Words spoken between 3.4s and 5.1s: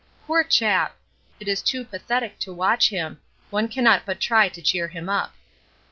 one cannot but try to cheer him